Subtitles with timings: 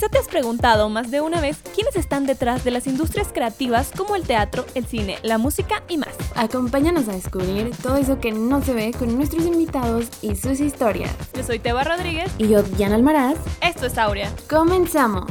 [0.00, 3.92] Quizá te has preguntado más de una vez quiénes están detrás de las industrias creativas
[3.94, 6.16] como el teatro, el cine, la música y más.
[6.36, 11.14] Acompáñanos a descubrir todo eso que no se ve con nuestros invitados y sus historias.
[11.34, 12.32] Yo soy Teba Rodríguez.
[12.38, 13.36] Y yo, Diana Almaraz.
[13.60, 14.32] Esto es Aurea.
[14.48, 15.30] Comenzamos.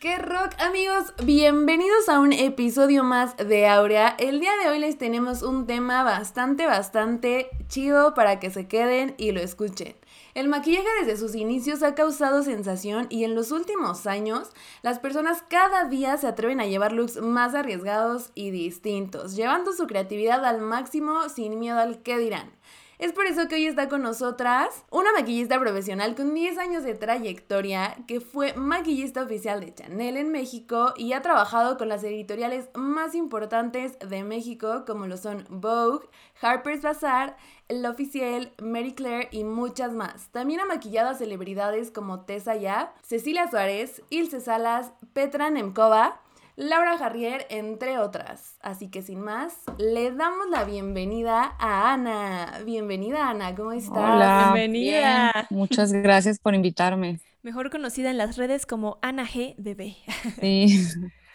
[0.00, 1.14] ¡Qué rock amigos!
[1.22, 4.16] Bienvenidos a un episodio más de Aurea.
[4.18, 9.14] El día de hoy les tenemos un tema bastante, bastante chido para que se queden
[9.18, 9.94] y lo escuchen.
[10.36, 14.50] El maquillaje desde sus inicios ha causado sensación y en los últimos años
[14.82, 19.86] las personas cada día se atreven a llevar looks más arriesgados y distintos, llevando su
[19.86, 22.55] creatividad al máximo sin miedo al que dirán.
[22.98, 26.94] Es por eso que hoy está con nosotras una maquillista profesional con 10 años de
[26.94, 32.70] trayectoria que fue maquillista oficial de Chanel en México y ha trabajado con las editoriales
[32.74, 36.08] más importantes de México como lo son Vogue,
[36.40, 37.36] Harper's Bazaar,
[37.68, 40.28] La Oficial, Mary Claire y muchas más.
[40.30, 46.22] También ha maquillado a celebridades como Tessa Ya, Cecilia Suárez, Ilse Salas, Petra Nemkova,
[46.56, 48.56] Laura Jarrier, entre otras.
[48.62, 52.60] Así que sin más, le damos la bienvenida a Ana.
[52.64, 53.92] Bienvenida Ana, ¿cómo estás?
[53.92, 55.46] Hola, Bienvenida.
[55.50, 57.20] Muchas gracias por invitarme.
[57.42, 59.54] Mejor conocida en las redes como Ana G.
[59.58, 59.96] Bebé.
[60.40, 60.82] Sí,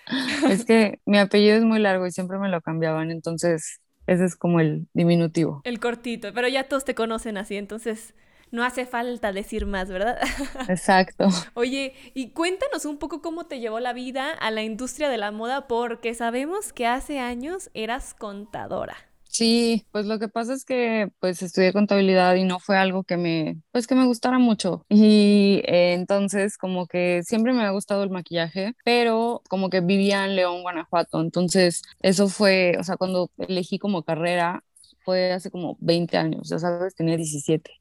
[0.50, 4.36] es que mi apellido es muy largo y siempre me lo cambiaban, entonces ese es
[4.36, 5.62] como el diminutivo.
[5.66, 8.16] El cortito, pero ya todos te conocen así, entonces
[8.52, 10.20] no hace falta decir más, ¿verdad?
[10.70, 11.28] Exacto.
[11.54, 15.32] Oye, y cuéntanos un poco cómo te llevó la vida a la industria de la
[15.32, 18.96] moda, porque sabemos que hace años eras contadora.
[19.32, 23.16] Sí, pues lo que pasa es que pues estudié contabilidad y no fue algo que
[23.16, 24.86] me, pues que me gustara mucho.
[24.90, 30.26] Y eh, entonces como que siempre me ha gustado el maquillaje, pero como que vivía
[30.26, 31.22] en León, Guanajuato.
[31.22, 34.66] Entonces eso fue, o sea, cuando elegí como carrera,
[35.04, 37.72] fue hace como 20 años, ya sabes, tenía 17.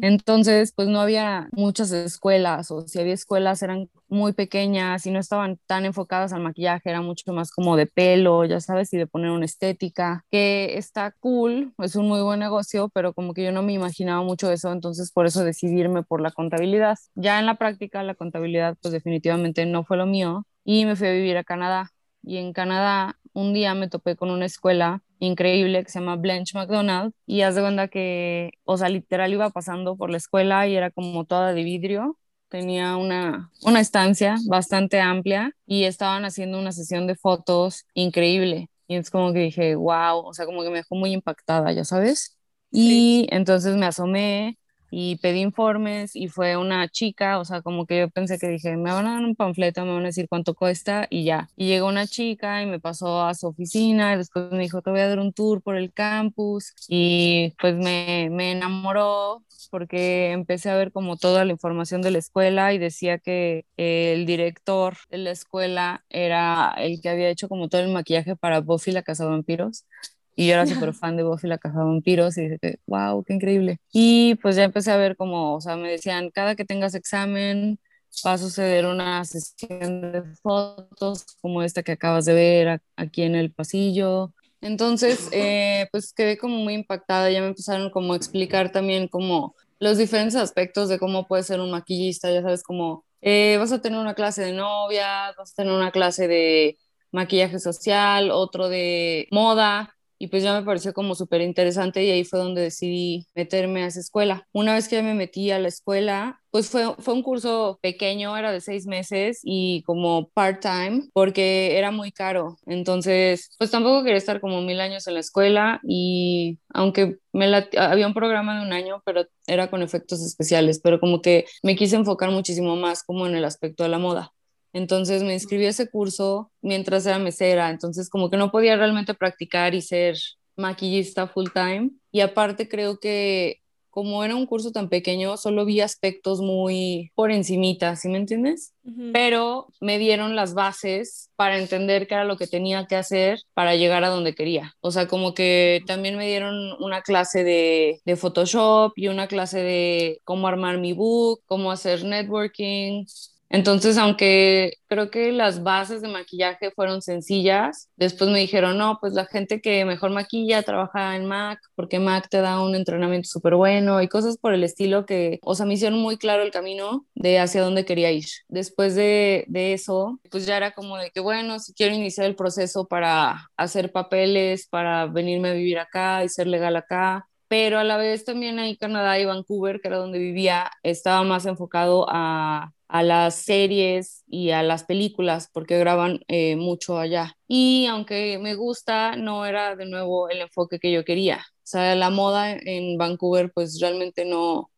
[0.00, 5.18] Entonces, pues no había muchas escuelas o si había escuelas eran muy pequeñas y no
[5.18, 9.06] estaban tan enfocadas al maquillaje, era mucho más como de pelo, ya sabes, y de
[9.06, 13.52] poner una estética, que está cool, es un muy buen negocio, pero como que yo
[13.52, 16.98] no me imaginaba mucho eso, entonces por eso decidirme por la contabilidad.
[17.14, 21.08] Ya en la práctica, la contabilidad pues definitivamente no fue lo mío y me fui
[21.08, 21.90] a vivir a Canadá.
[22.22, 26.58] Y en Canadá un día me topé con una escuela increíble que se llama Blanche
[26.58, 30.76] McDonald y haz de cuenta que, o sea, literal iba pasando por la escuela y
[30.76, 32.18] era como toda de vidrio.
[32.48, 38.68] Tenía una, una estancia bastante amplia y estaban haciendo una sesión de fotos increíble.
[38.88, 41.84] Y es como que dije, wow, o sea, como que me dejó muy impactada, ya
[41.84, 42.36] sabes.
[42.70, 44.58] Y entonces me asomé
[44.94, 48.76] y pedí informes y fue una chica, o sea, como que yo pensé que dije,
[48.76, 51.48] me van a dar un panfleto, me van a decir cuánto cuesta y ya.
[51.56, 54.90] Y llegó una chica y me pasó a su oficina y después me dijo, te
[54.90, 60.68] voy a dar un tour por el campus y pues me, me enamoró porque empecé
[60.70, 65.18] a ver como toda la información de la escuela y decía que el director de
[65.18, 69.24] la escuela era el que había hecho como todo el maquillaje para Buffy la Casa
[69.26, 69.86] Vampiros
[70.34, 73.34] y yo era súper fan de Buffy la Casa de Vampiros y dije, wow, qué
[73.34, 73.78] increíble.
[73.92, 77.78] Y pues ya empecé a ver como, o sea, me decían, cada que tengas examen
[78.26, 83.34] va a suceder una sesión de fotos como esta que acabas de ver aquí en
[83.34, 84.32] el pasillo.
[84.60, 89.56] Entonces, eh, pues quedé como muy impactada, ya me empezaron como a explicar también como
[89.80, 93.80] los diferentes aspectos de cómo puede ser un maquillista, ya sabes, como eh, vas a
[93.80, 96.78] tener una clase de novia, vas a tener una clase de
[97.10, 102.22] maquillaje social, otro de moda, y pues ya me pareció como súper interesante y ahí
[102.22, 104.46] fue donde decidí meterme a esa escuela.
[104.52, 108.52] Una vez que me metí a la escuela, pues fue, fue un curso pequeño, era
[108.52, 112.56] de seis meses y como part-time porque era muy caro.
[112.66, 117.46] Entonces, pues tampoco quería estar como mil años en la escuela y aunque me
[117.76, 121.74] había un programa de un año, pero era con efectos especiales, pero como que me
[121.74, 124.32] quise enfocar muchísimo más como en el aspecto de la moda.
[124.72, 129.14] Entonces me inscribí a ese curso mientras era mesera, entonces como que no podía realmente
[129.14, 130.16] practicar y ser
[130.56, 131.90] maquillista full time.
[132.10, 133.62] Y aparte creo que
[133.92, 138.72] como era un curso tan pequeño, solo vi aspectos muy por encimita, ¿sí me entiendes?
[139.12, 143.76] Pero me dieron las bases para entender qué era lo que tenía que hacer para
[143.76, 144.72] llegar a donde quería.
[144.80, 149.58] O sea, como que también me dieron una clase de, de Photoshop y una clase
[149.58, 153.04] de cómo armar mi book, cómo hacer networking,
[153.52, 159.12] entonces, aunque creo que las bases de maquillaje fueron sencillas, después me dijeron, no, pues
[159.12, 163.54] la gente que mejor maquilla trabaja en MAC, porque MAC te da un entrenamiento súper
[163.54, 167.04] bueno y cosas por el estilo que, o sea, me hicieron muy claro el camino
[167.14, 168.24] de hacia dónde quería ir.
[168.48, 172.36] Después de, de eso, pues ya era como de que, bueno, si quiero iniciar el
[172.36, 177.84] proceso para hacer papeles, para venirme a vivir acá y ser legal acá, pero a
[177.84, 182.72] la vez también ahí Canadá y Vancouver, que era donde vivía, estaba más enfocado a,
[182.88, 187.36] a las series y a las películas, porque graban eh, mucho allá.
[187.48, 191.44] Y aunque me gusta, no era de nuevo el enfoque que yo quería.
[191.58, 194.70] O sea, la moda en Vancouver pues realmente no,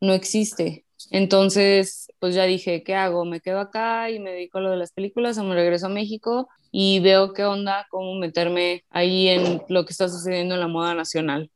[0.00, 0.84] no existe.
[1.10, 3.24] Entonces, pues ya dije, ¿qué hago?
[3.24, 5.88] ¿Me quedo acá y me dedico a lo de las películas o me regreso a
[5.88, 10.68] México y veo qué onda, cómo meterme ahí en lo que está sucediendo en la
[10.68, 11.50] moda nacional?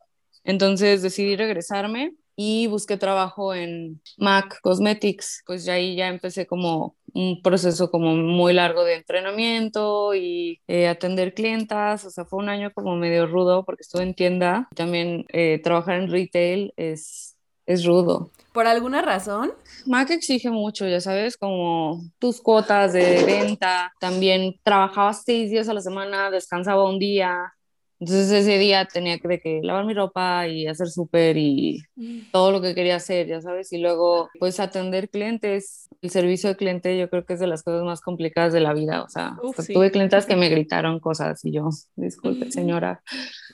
[0.46, 5.42] Entonces decidí regresarme y busqué trabajo en MAC Cosmetics.
[5.46, 10.86] Pues ya ahí ya empecé como un proceso como muy largo de entrenamiento y eh,
[10.88, 12.04] atender clientas.
[12.04, 14.68] O sea, fue un año como medio rudo porque estuve en tienda.
[14.74, 18.30] También eh, trabajar en retail es, es rudo.
[18.52, 19.52] ¿Por alguna razón?
[19.86, 23.92] Mac exige mucho, ya sabes, como tus cuotas de venta.
[24.00, 27.52] También trabajaba seis días a la semana, descansaba un día.
[27.98, 32.30] Entonces ese día tenía que, que lavar mi ropa y hacer súper y mm.
[32.30, 35.88] todo lo que quería hacer, ya sabes, y luego pues atender clientes.
[36.02, 38.74] El servicio de cliente yo creo que es de las cosas más complicadas de la
[38.74, 39.36] vida, o sea,
[39.72, 43.02] tuve clientes que me gritaron cosas y yo, disculpe señora,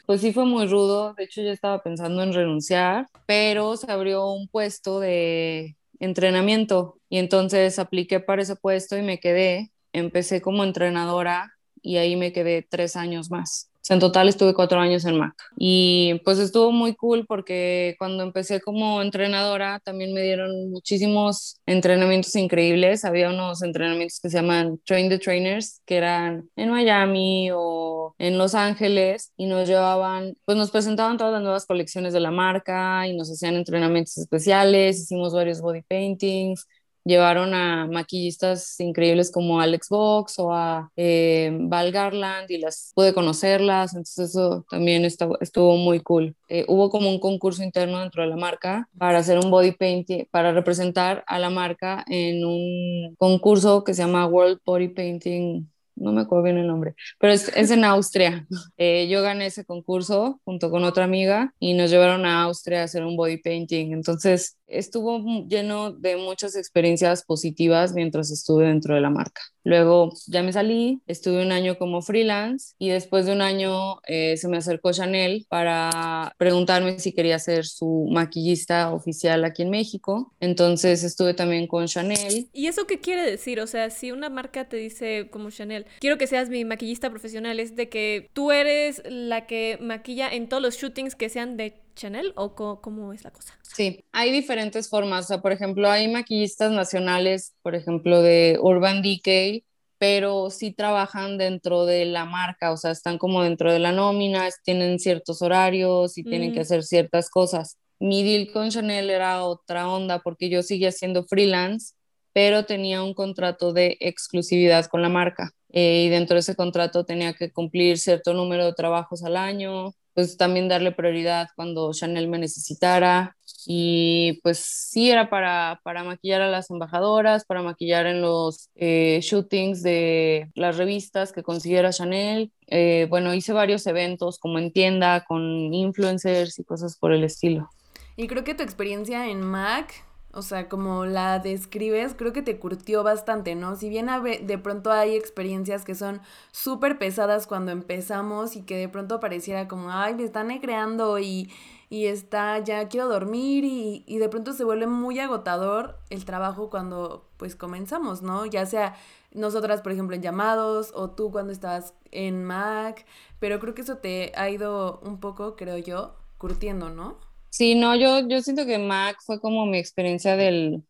[0.07, 4.29] pues sí fue muy rudo, de hecho yo estaba pensando en renunciar, pero se abrió
[4.31, 6.99] un puesto de entrenamiento.
[7.09, 12.33] Y entonces apliqué para ese puesto y me quedé, empecé como entrenadora y ahí me
[12.33, 15.35] quedé tres años más en total estuve cuatro años en Mac.
[15.57, 22.35] Y pues estuvo muy cool porque cuando empecé como entrenadora también me dieron muchísimos entrenamientos
[22.37, 23.05] increíbles.
[23.05, 28.39] Había unos entrenamientos que se llaman Train the Trainers, que eran en Miami o en
[28.39, 33.07] Los Ángeles y nos llevaban, pues nos presentaban todas las nuevas colecciones de la marca
[33.09, 36.67] y nos hacían entrenamientos especiales, hicimos varios body paintings
[37.05, 43.13] llevaron a maquillistas increíbles como Alex Box o a eh, Val Garland y las pude
[43.13, 46.37] conocerlas, entonces eso también estuvo, muy cool.
[46.49, 50.27] Eh, hubo como un concurso interno dentro de la marca para hacer un body painting,
[50.31, 55.72] para representar a la marca en un concurso que se llama World Body Painting
[56.03, 58.47] no me acuerdo bien el nombre, pero es, en Austria.
[58.77, 62.85] Eh, yo gané ese concurso junto con otra amiga y nos llevaron a Austria a
[62.85, 63.93] hacer un body painting.
[63.93, 69.43] Entonces estuvo lleno de muchas experiencias positivas mientras estuve dentro de la marca.
[69.65, 74.37] Luego ya me salí, estuve un año como freelance y después de un año eh,
[74.37, 80.33] se me acercó Chanel para preguntarme si quería ser su maquillista oficial aquí en México.
[80.41, 82.49] Entonces estuve también con Chanel.
[82.53, 83.61] ¿Y eso qué quiere decir?
[83.61, 87.61] O sea, si una marca te dice como Chanel, quiero que seas mi maquillista profesional,
[87.61, 91.75] es de que tú eres la que maquilla en todos los shootings que sean de
[91.95, 93.59] Chanel o cómo es la cosa?
[93.63, 95.27] Sí, hay diferentes formas.
[95.27, 99.65] O sea, por ejemplo, hay maquillistas nacionales, por ejemplo, de Urban Decay,
[99.99, 104.49] pero sí trabajan dentro de la marca, o sea, están como dentro de la nómina,
[104.65, 106.63] tienen ciertos horarios y tienen que mm.
[106.63, 107.79] hacer ciertas cosas.
[108.01, 111.95] Mi deal con Chanel era otra onda porque yo seguía siendo freelance,
[112.33, 115.53] pero tenía un contrato de exclusividad con la marca.
[115.73, 119.95] Eh, y dentro de ese contrato tenía que cumplir cierto número de trabajos al año,
[120.15, 123.37] pues también darle prioridad cuando Chanel me necesitara.
[123.67, 129.21] Y pues sí, era para, para maquillar a las embajadoras, para maquillar en los eh,
[129.23, 132.51] shootings de las revistas que consiguiera Chanel.
[132.67, 137.71] Eh, bueno, hice varios eventos como en tienda, con influencers y cosas por el estilo.
[138.17, 142.59] Y creo que tu experiencia en MAC o sea, como la describes, creo que te
[142.59, 143.77] curtió bastante, ¿no?
[143.77, 144.09] Si bien
[144.43, 149.69] de pronto hay experiencias que son súper pesadas cuando empezamos y que de pronto pareciera
[149.69, 151.51] como, ay, me están creando y,
[151.91, 156.71] y está, ya quiero dormir y, y de pronto se vuelve muy agotador el trabajo
[156.71, 158.47] cuando pues comenzamos, ¿no?
[158.47, 158.95] Ya sea
[159.33, 163.05] nosotras, por ejemplo, en llamados o tú cuando estabas en Mac,
[163.39, 167.19] pero creo que eso te ha ido un poco, creo yo, curtiendo, ¿no?
[167.53, 170.83] Sí, no, yo, yo siento que Mac fue como mi experiencia del,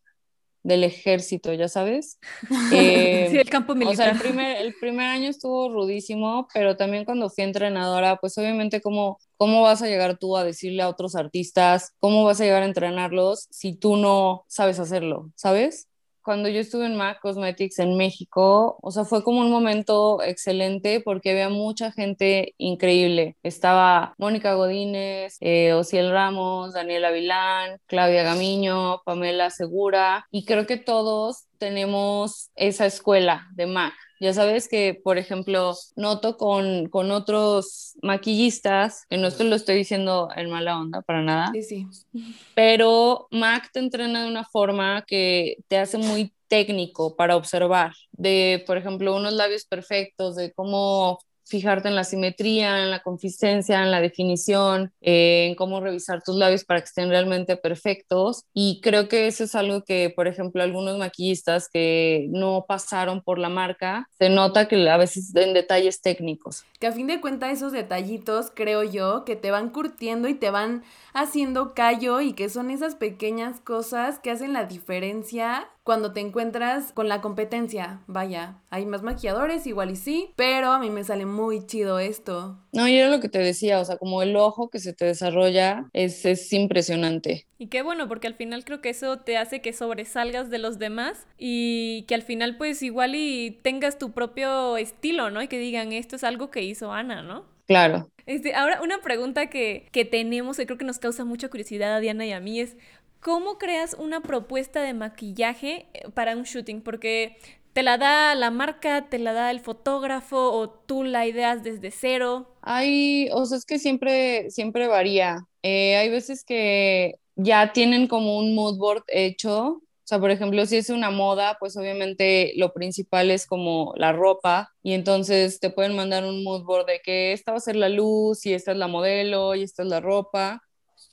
[0.63, 2.19] del ejército, ya sabes.
[2.73, 3.93] Eh, sí, el campo militar.
[3.93, 8.37] O sea, el primer, el primer año estuvo rudísimo, pero también cuando fui entrenadora, pues
[8.37, 12.45] obviamente cómo, cómo vas a llegar tú a decirle a otros artistas, cómo vas a
[12.45, 15.89] llegar a entrenarlos si tú no sabes hacerlo, ¿sabes?
[16.23, 21.01] Cuando yo estuve en MAC Cosmetics en México, o sea, fue como un momento excelente
[21.01, 23.37] porque había mucha gente increíble.
[23.43, 30.77] Estaba Mónica Godínez, eh, Ociel Ramos, Daniela Vilán, Claudia Gamiño, Pamela Segura, y creo que
[30.77, 33.93] todos tenemos esa escuela de MAC.
[34.23, 39.75] Ya sabes que, por ejemplo, noto con, con otros maquillistas, que no esto lo estoy
[39.75, 41.51] diciendo en mala onda para nada.
[41.51, 41.87] Sí, sí.
[42.55, 48.63] Pero Mac te entrena de una forma que te hace muy técnico para observar, de,
[48.65, 51.19] por ejemplo, unos labios perfectos, de cómo
[51.53, 56.35] fijarte en la simetría, en la consistencia, en la definición, eh, en cómo revisar tus
[56.35, 58.45] labios para que estén realmente perfectos.
[58.55, 63.37] Y creo que eso es algo que, por ejemplo, algunos maquillistas que no pasaron por
[63.37, 66.65] la marca, se nota que a veces en detalles técnicos.
[66.79, 70.49] Que a fin de cuentas esos detallitos, creo yo, que te van curtiendo y te
[70.49, 70.83] van
[71.13, 76.91] haciendo callo y que son esas pequeñas cosas que hacen la diferencia cuando te encuentras
[76.93, 78.01] con la competencia.
[78.07, 82.57] Vaya, hay más maquilladores, igual y sí, pero a mí me sale muy chido esto.
[82.71, 85.05] No, y era lo que te decía, o sea, como el ojo que se te
[85.05, 87.45] desarrolla es, es impresionante.
[87.57, 90.79] Y qué bueno, porque al final creo que eso te hace que sobresalgas de los
[90.79, 95.41] demás y que al final pues igual y tengas tu propio estilo, ¿no?
[95.41, 97.45] Y que digan, esto es algo que hizo Ana, ¿no?
[97.65, 98.09] Claro.
[98.25, 101.99] Este, ahora, una pregunta que, que tenemos, que creo que nos causa mucha curiosidad a
[101.99, 102.77] Diana y a mí es,
[103.23, 106.81] ¿cómo creas una propuesta de maquillaje eh, para un shooting?
[106.81, 107.37] Porque
[107.73, 111.89] te la da la marca, te la da el fotógrafo o tú la ideas desde
[111.91, 112.47] cero.
[112.61, 115.47] Hay, o sea, es que siempre, siempre varía.
[115.63, 119.81] Eh, hay veces que ya tienen como un mood board hecho.
[120.05, 124.11] O sea, por ejemplo, si es una moda, pues obviamente lo principal es como la
[124.11, 127.77] ropa y entonces te pueden mandar un mood board de que esta va a ser
[127.77, 130.61] la luz y esta es la modelo y esta es la ropa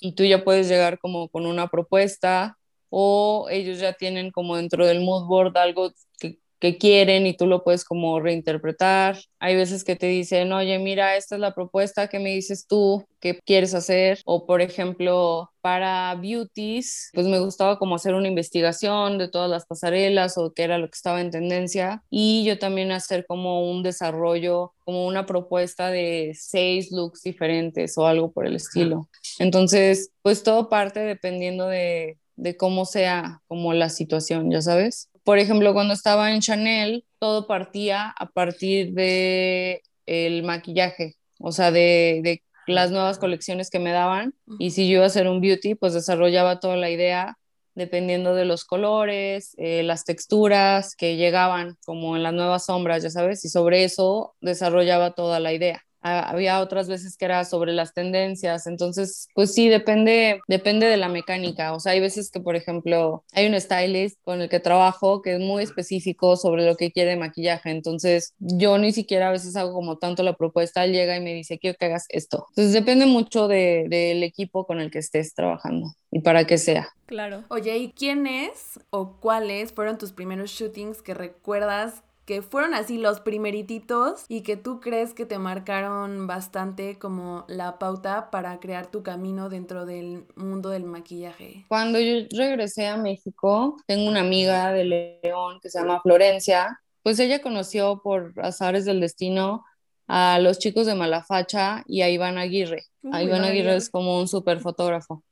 [0.01, 2.59] y tú ya puedes llegar como con una propuesta
[2.91, 7.47] o ellos ya tienen como dentro del mood board algo que, que, quieren y tú
[7.47, 9.19] lo puedes como reinterpretar.
[9.39, 13.05] Hay veces que te dicen, oye, mira, esta es la propuesta que me dices tú,
[13.21, 14.21] qué quieres hacer.
[14.25, 19.67] O por ejemplo, para beauties, pues me gustaba como hacer una investigación de todas las
[19.67, 22.03] pasarelas o qué era lo que estaba en tendencia.
[22.11, 28.07] Y yo también hacer como un desarrollo, como una propuesta de seis looks diferentes o
[28.07, 29.09] algo por el estilo.
[29.39, 35.10] Entonces, pues todo parte dependiendo de, de cómo sea como la situación, ya sabes.
[35.25, 41.71] Por ejemplo, cuando estaba en Chanel, todo partía a partir de el maquillaje, o sea,
[41.71, 44.35] de, de las nuevas colecciones que me daban.
[44.59, 47.37] Y si yo iba a hacer un beauty, pues desarrollaba toda la idea
[47.75, 53.11] dependiendo de los colores, eh, las texturas que llegaban como en las nuevas sombras, ya
[53.11, 57.93] sabes, y sobre eso desarrollaba toda la idea había otras veces que era sobre las
[57.93, 62.57] tendencias, entonces pues sí, depende, depende de la mecánica, o sea, hay veces que por
[62.57, 66.93] ejemplo hay un stylist con el que trabajo que es muy específico sobre lo que
[66.93, 71.17] quiere maquillaje, entonces yo ni siquiera a veces hago como tanto la propuesta, él llega
[71.17, 74.91] y me dice quiero que hagas esto, entonces depende mucho del de, equipo con el
[74.91, 76.89] que estés trabajando y para qué sea.
[77.07, 77.45] Claro.
[77.49, 83.19] Oye, ¿y quiénes o cuáles fueron tus primeros shootings que recuerdas que fueron así los
[83.19, 89.03] primerititos y que tú crees que te marcaron bastante como la pauta para crear tu
[89.03, 91.65] camino dentro del mundo del maquillaje?
[91.67, 94.85] Cuando yo regresé a México, tengo una amiga de
[95.25, 99.65] León que se llama Florencia, pues ella conoció por azares del destino
[100.07, 102.85] a los chicos de Malafacha y a Iván Aguirre.
[103.11, 105.25] a Iván Aguirre es como un súper fotógrafo.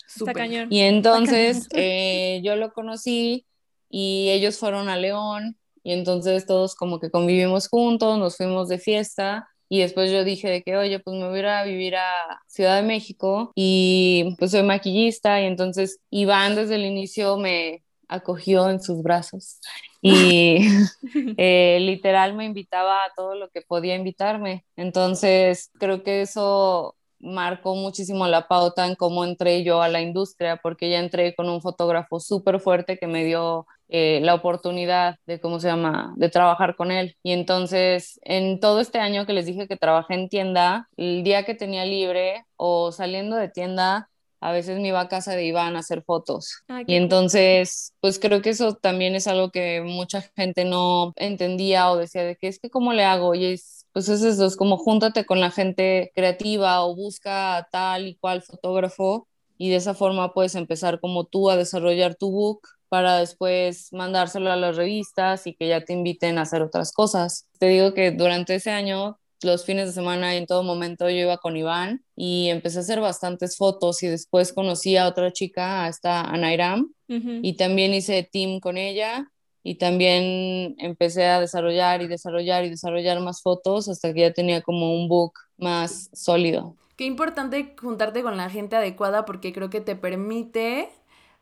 [0.69, 3.47] Y entonces eh, yo lo conocí
[3.89, 5.57] y ellos fueron a León
[5.89, 10.51] y entonces todos como que convivimos juntos, nos fuimos de fiesta y después yo dije
[10.51, 14.37] de que, oye, pues me voy a ir a vivir a Ciudad de México y
[14.39, 19.61] pues soy maquillista y entonces Iván desde el inicio me acogió en sus brazos
[20.03, 20.59] y
[21.39, 24.67] eh, literal me invitaba a todo lo que podía invitarme.
[24.77, 30.61] Entonces creo que eso marcó muchísimo la pauta en cómo entré yo a la industria,
[30.63, 35.41] porque ya entré con un fotógrafo súper fuerte que me dio eh, la oportunidad de,
[35.41, 37.17] ¿cómo se llama?, de trabajar con él.
[37.23, 41.45] Y entonces, en todo este año que les dije que trabajé en tienda, el día
[41.45, 45.77] que tenía libre o saliendo de tienda, a veces me iba a casa de Iván
[45.77, 46.63] a hacer fotos.
[46.87, 51.97] y entonces, pues creo que eso también es algo que mucha gente no entendía o
[51.97, 54.77] decía de que es que cómo le hago y es pues es eso, es como
[54.77, 59.27] júntate con la gente creativa o busca tal y cual fotógrafo
[59.57, 64.51] y de esa forma puedes empezar como tú a desarrollar tu book para después mandárselo
[64.51, 67.47] a las revistas y que ya te inviten a hacer otras cosas.
[67.59, 71.17] Te digo que durante ese año, los fines de semana y en todo momento yo
[71.17, 75.85] iba con Iván y empecé a hacer bastantes fotos y después conocí a otra chica,
[75.85, 79.31] a esta Anairam, y también hice team con ella
[79.63, 84.61] y también empecé a desarrollar y desarrollar y desarrollar más fotos hasta que ya tenía
[84.61, 86.77] como un book más sólido.
[86.97, 90.91] Qué importante juntarte con la gente adecuada porque creo que te permite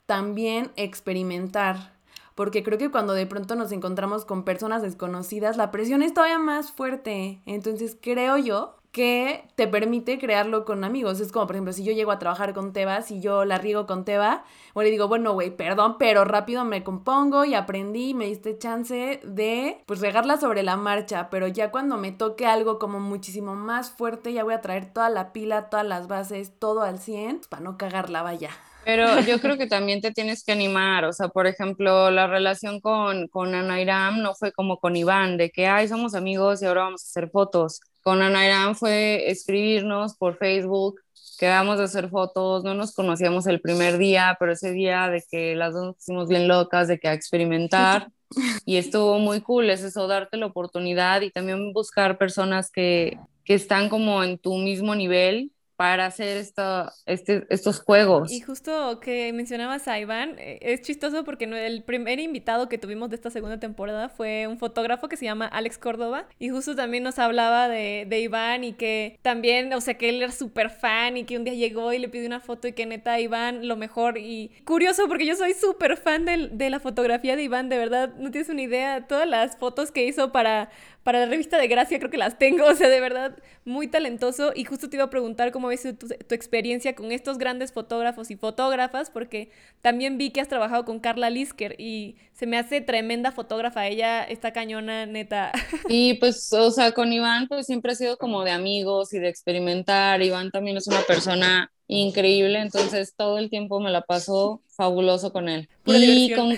[0.07, 1.95] también experimentar.
[2.35, 6.39] Porque creo que cuando de pronto nos encontramos con personas desconocidas, la presión es todavía
[6.39, 7.41] más fuerte.
[7.47, 11.21] Entonces creo yo que te permite crearlo con amigos.
[11.21, 13.87] Es como, por ejemplo, si yo llego a trabajar con Teba, si yo la riego
[13.87, 18.25] con Teba, o le digo, bueno, güey, perdón, pero rápido me compongo y aprendí, me
[18.25, 22.99] diste chance de, pues, regarla sobre la marcha, pero ya cuando me toque algo como
[22.99, 26.99] muchísimo más fuerte, ya voy a traer toda la pila, todas las bases, todo al
[26.99, 28.49] 100, pues, para no cagarla, vaya.
[28.87, 32.81] Pero yo creo que también te tienes que animar, o sea, por ejemplo, la relación
[32.81, 36.85] con, con Anairam no fue como con Iván, de que, ay, somos amigos y ahora
[36.85, 41.01] vamos a hacer fotos con Ana fue escribirnos por Facebook,
[41.41, 45.57] quedamos de hacer fotos, no nos conocíamos el primer día, pero ese día de que
[45.57, 48.13] las dos nos pusimos bien locas, de que a experimentar,
[48.65, 53.55] y estuvo muy cool, es eso, darte la oportunidad y también buscar personas que, que
[53.55, 58.33] están como en tu mismo nivel para hacer esto, este, estos juegos.
[58.33, 63.11] Y justo que mencionabas a Iván, eh, es chistoso porque el primer invitado que tuvimos
[63.11, 67.03] de esta segunda temporada fue un fotógrafo que se llama Alex Córdoba y justo también
[67.03, 71.17] nos hablaba de, de Iván y que también, o sea, que él era súper fan
[71.19, 73.77] y que un día llegó y le pidió una foto y que neta Iván lo
[73.77, 77.79] mejor y curioso porque yo soy súper fan de, de la fotografía de Iván, de
[77.79, 80.71] verdad, no tienes una idea, todas las fotos que hizo para
[81.07, 84.51] para la revista de Gracia creo que las tengo, o sea, de verdad, muy talentoso.
[84.57, 88.33] Y justo te iba a preguntar cómo ves tu, tu, experiencia con estos grandes fotógrafos
[88.33, 92.81] y fotógrafas, porque también vi que has trabajado con Carla Lisker y se me hace
[92.81, 95.53] tremenda fotógrafa, ella está cañona, neta.
[95.89, 99.29] Y pues, o sea, con Iván pues siempre ha sido como de amigos y de
[99.29, 100.21] experimentar.
[100.23, 105.49] Iván también es una persona increíble, entonces todo el tiempo me la paso fabuloso con
[105.49, 105.69] él.
[105.85, 106.57] y con,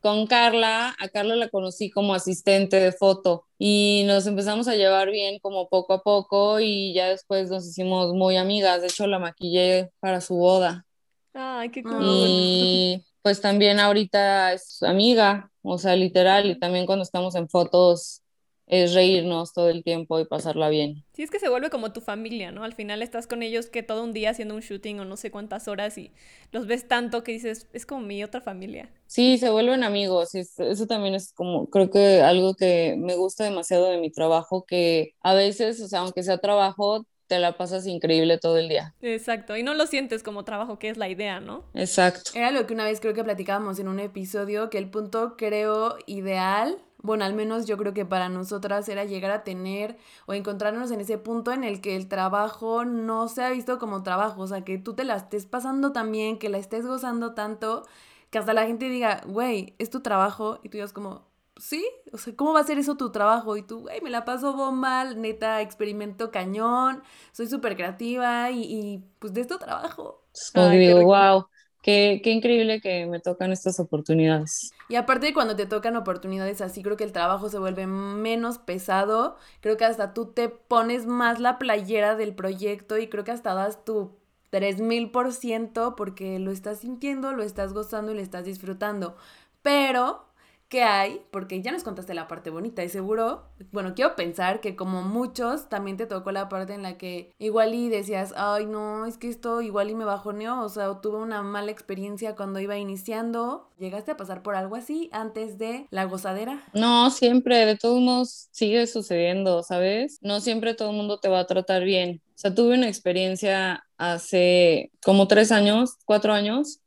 [0.00, 5.10] con, Carla, a Carla la conocí como asistente de foto y nos empezamos a llevar
[5.10, 9.18] bien como poco a poco y ya después nos hicimos muy amigas, de hecho la
[9.18, 10.84] maquillé para su boda.
[11.32, 12.00] Ay, qué cool.
[12.02, 18.22] Y pues también ahorita es amiga, o sea, literal, y también cuando estamos en fotos
[18.68, 21.04] es reírnos todo el tiempo y pasarla bien.
[21.14, 22.64] Sí, es que se vuelve como tu familia, ¿no?
[22.64, 25.30] Al final estás con ellos que todo un día haciendo un shooting o no sé
[25.30, 26.12] cuántas horas y
[26.52, 28.90] los ves tanto que dices, es como mi otra familia.
[29.06, 33.44] Sí, se vuelven amigos y eso también es como, creo que algo que me gusta
[33.44, 37.86] demasiado de mi trabajo, que a veces, o sea, aunque sea trabajo, te la pasas
[37.86, 38.94] increíble todo el día.
[39.00, 41.64] Exacto, y no lo sientes como trabajo, que es la idea, ¿no?
[41.74, 42.32] Exacto.
[42.34, 45.96] Era lo que una vez creo que platicábamos en un episodio, que el punto creo
[46.06, 49.96] ideal bueno, al menos yo creo que para nosotras era llegar a tener
[50.26, 54.02] o encontrarnos en ese punto en el que el trabajo no se ha visto como
[54.02, 57.34] trabajo, o sea, que tú te la estés pasando tan bien, que la estés gozando
[57.34, 57.86] tanto,
[58.30, 62.18] que hasta la gente diga, güey, es tu trabajo, y tú digas como, sí, o
[62.18, 63.56] sea, ¿cómo va a ser eso tu trabajo?
[63.56, 69.04] Y tú, güey, me la paso bomba, neta, experimento cañón, soy súper creativa y, y,
[69.18, 70.24] pues de esto trabajo.
[70.54, 71.46] Ay, digo, wow.
[71.82, 74.72] Qué, increíble que me tocan estas oportunidades.
[74.88, 79.36] Y aparte cuando te tocan oportunidades así, creo que el trabajo se vuelve menos pesado,
[79.60, 83.54] creo que hasta tú te pones más la playera del proyecto y creo que hasta
[83.54, 84.16] das tu
[84.50, 89.16] 3000% porque lo estás sintiendo, lo estás gozando y lo estás disfrutando.
[89.62, 90.27] Pero
[90.68, 94.76] qué hay, porque ya nos contaste la parte bonita y seguro, bueno, quiero pensar que
[94.76, 99.06] como muchos también te tocó la parte en la que igual y decías, ay no,
[99.06, 102.76] es que esto igual y me bajoneó, o sea, tuve una mala experiencia cuando iba
[102.76, 103.70] iniciando.
[103.78, 106.62] ¿Llegaste a pasar por algo así antes de la gozadera?
[106.74, 110.18] No, siempre, de todos modos sigue sucediendo, ¿sabes?
[110.20, 112.20] No siempre todo el mundo te va a tratar bien.
[112.30, 116.80] O sea, tuve una experiencia hace como tres años, cuatro años,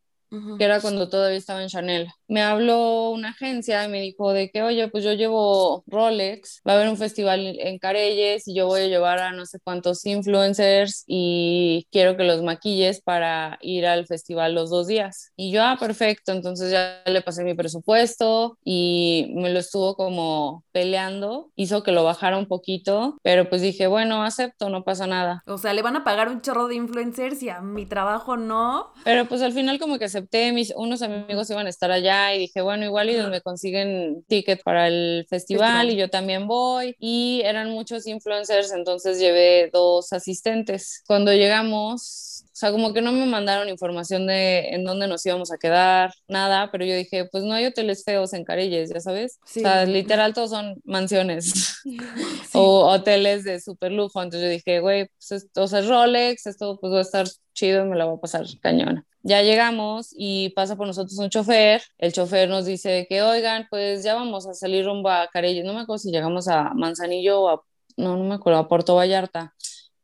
[0.57, 2.07] que era cuando todavía estaba en Chanel.
[2.31, 6.71] Me habló una agencia y me dijo de que, oye, pues yo llevo Rolex, va
[6.71, 10.05] a haber un festival en Carelles y yo voy a llevar a no sé cuántos
[10.05, 15.33] influencers y quiero que los maquilles para ir al festival los dos días.
[15.35, 20.63] Y yo, ah, perfecto, entonces ya le pasé mi presupuesto y me lo estuvo como
[20.71, 25.43] peleando, hizo que lo bajara un poquito, pero pues dije, bueno, acepto, no pasa nada.
[25.47, 28.93] O sea, le van a pagar un chorro de influencers y a mi trabajo no.
[29.03, 30.21] Pero pues al final como que se
[30.53, 34.63] mis, unos amigos iban a estar allá y dije, bueno, igual y me consiguen ticket
[34.63, 36.95] para el festival y yo también voy.
[36.99, 41.03] Y eran muchos influencers, entonces llevé dos asistentes.
[41.07, 45.58] Cuando llegamos, sea, como que no me mandaron información de en dónde nos íbamos a
[45.58, 49.39] quedar, nada, pero yo dije, pues no hay hoteles feos en Carelles, ya sabes.
[49.43, 51.82] O sea, literal todos son mansiones
[52.54, 54.21] o hoteles de super lujo.
[54.21, 57.28] Entonces yo dije, güey, pues esto o sea, es Rolex, esto pues va a estar
[57.54, 59.06] chido y me la voy a pasar cañona.
[59.24, 61.82] Ya llegamos y pasa por nosotros un chofer.
[61.97, 65.65] El chofer nos dice que, oigan, pues ya vamos a salir rumbo a Carelles.
[65.65, 67.62] No me acuerdo si llegamos a Manzanillo o a,
[67.97, 69.54] no, no me acuerdo, a Puerto Vallarta.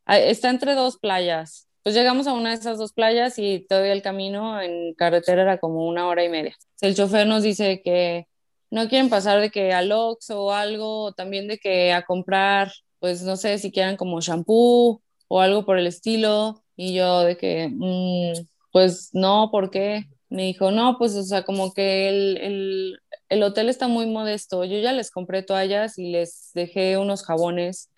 [0.06, 1.67] Ah, está entre dos playas.
[1.82, 5.58] Pues llegamos a una de esas dos playas y todavía el camino en carretera era
[5.58, 6.54] como una hora y media.
[6.80, 8.26] El chofer nos dice que
[8.70, 12.70] no quieren pasar de que al Ox o algo, o también de que a comprar
[13.00, 16.62] pues no sé si quieran como shampoo o algo por el estilo.
[16.76, 20.04] Y yo de que, mm, pues no, ¿por qué?
[20.28, 24.64] Me dijo, no, pues o sea, como que el, el hotel está muy modesto.
[24.64, 27.90] Yo ya les compré toallas y les dejé unos jabones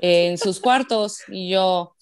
[0.00, 1.18] en sus cuartos.
[1.28, 1.94] Y yo,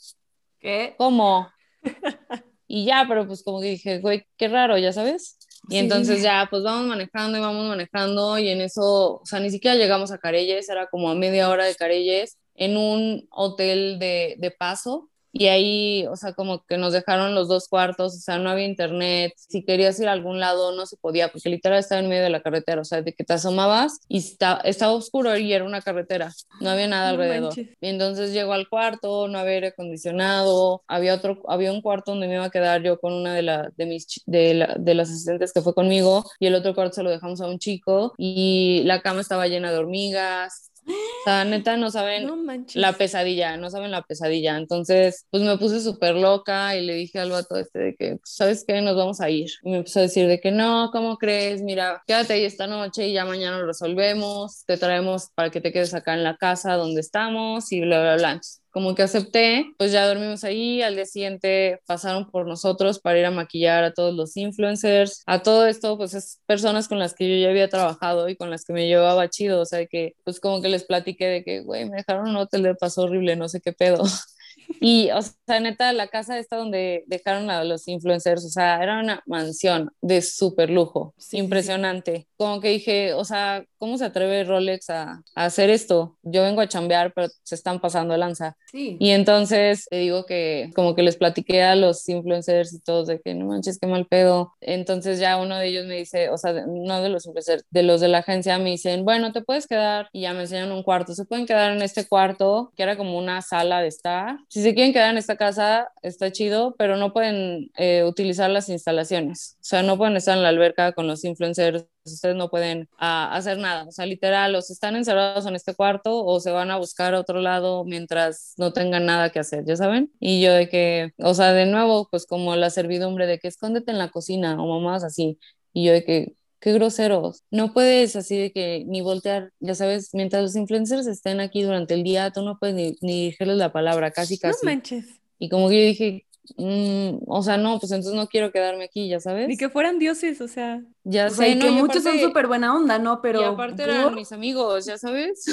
[0.61, 0.95] ¿Qué?
[0.99, 1.49] ¿cómo?
[2.71, 5.39] Y ya, pero pues como que dije, güey, qué raro, ya sabes.
[5.71, 5.79] Y Sí.
[5.79, 9.75] entonces ya, pues vamos manejando y vamos manejando y en eso, o sea, ni siquiera
[9.77, 14.51] llegamos a Carelles, era como a media hora de Carelles, en un hotel de, de
[14.51, 15.09] paso.
[15.39, 18.67] Y ahí, o sea, como que nos dejaron los dos cuartos, o sea, no había
[18.67, 19.33] internet.
[19.37, 22.31] Si querías ir a algún lado, no se podía, porque literal estaba en medio de
[22.31, 25.81] la carretera, o sea, de que te asomabas y está, estaba oscuro y era una
[25.81, 27.49] carretera, no había nada No alrededor.
[27.57, 27.69] manches.
[27.81, 32.27] Y entonces llego al cuarto, no había aire acondicionado, había otro, había un cuarto donde
[32.29, 34.95] me iba a quedar yo con una de, la, de, mis, chi- de, la- de
[34.95, 38.15] las asistentes que fue conmigo y el otro cuarto se lo dejamos a un chico
[38.19, 40.68] y la cama estaba llena de hormigas.
[40.89, 42.37] O sea, neta, no saben No
[42.75, 44.57] la pesadilla, no saben la pesadilla.
[44.57, 48.35] Entonces, pues me puse súper loca y le dije al vato este de que, pues,
[48.35, 48.81] ¿sabes qué?
[48.81, 49.51] Nos vamos a ir.
[49.63, 51.63] Y me empezó a decir de que no, ¿cómo crees?
[51.63, 54.65] Mira, quédate ahí esta noche y ya mañana lo resolvemos.
[54.67, 58.17] Te traemos para que te quedes acá en la casa donde estamos y bla, bla,
[58.17, 58.41] bla.
[58.79, 60.83] Como que acepté, pues ya dormimos ahí.
[60.83, 65.25] Al día siguiente pasaron por nosotros para ir a maquillar a todos los influencers.
[65.27, 68.51] A todo esto, pues es personas con las que yo ya había trabajado y con
[68.51, 69.63] las que me llevaba chido.
[69.63, 72.63] O sea, que pues como que les platiqué de que, güey, me dejaron un hotel
[72.63, 74.05] de paso horrible, no sé qué pedo.
[74.81, 79.01] Y, o sea, neta, la casa esta donde dejaron a los influencers, o sea, era
[79.01, 81.39] una mansión de súper lujo, Sí, sí, sí.
[81.39, 82.29] impresionante.
[82.37, 86.19] Como que dije, o sea, ¿cómo se atreve Rolex a, a hacer esto?
[86.23, 88.57] Yo vengo a chambear, pero se están pasando lanza.
[88.71, 88.97] Sí.
[89.01, 93.21] Y entonces te digo que como que les platiqué a los influencers y todos de
[93.21, 94.53] que no manches, qué mal pedo.
[94.61, 98.01] Entonces ya uno de ellos me dice, o sea, no de los influencers, de los
[98.01, 101.15] de la agencia me dicen, bueno, te puedes quedar y ya me enseñan un cuarto.
[101.15, 104.37] Se pueden quedar en este cuarto, que era como una sala de estar.
[104.59, 108.69] Si se quieren quedar en esta casa, está chido, pero no pueden eh, utilizar las
[108.69, 109.57] instalaciones.
[109.61, 113.33] O sea, no pueden estar en la alberca con los influencers ustedes no pueden ah,
[113.37, 113.85] hacer nada.
[113.87, 117.15] O sea, literal, o se están encerrados en este cuarto o se van a buscar
[117.15, 120.11] a otro lado mientras no tengan nada que hacer, ¿ya saben?
[120.19, 123.93] Y yo de que, o sea, de nuevo, pues como la servidumbre de que escóndete
[123.93, 125.39] en la cocina o mamás así.
[125.73, 127.45] Y yo de que, qué groseros.
[127.51, 131.95] No puedes así de que ni voltear, ya sabes, mientras los influencers estén aquí durante
[131.95, 134.67] el día, tú no puedes ni, ni dirigirles la palabra, casi, No casi.
[134.67, 135.07] manches.
[135.39, 139.09] y como que yo dije, mm, o sea, no, pues entonces no quiero quedarme aquí,
[139.09, 139.47] ya sabes.
[139.49, 140.83] Ni que fueran dioses, o sea.
[141.05, 143.21] Ya O sé, sea, no, que muchos son súper buena onda, ¿no?
[143.23, 143.41] Pero.
[143.41, 145.45] y aparte eran mis amigos, ya sabes.